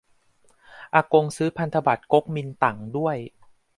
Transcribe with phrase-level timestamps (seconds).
[0.95, 3.17] อากงซื้อพันธบัตรก๊กมินตั๋งด้วย